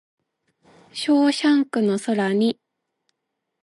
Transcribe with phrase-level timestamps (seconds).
[0.93, 2.59] ショーシャンクの空に